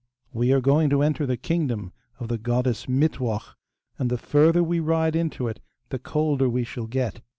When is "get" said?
6.87-7.21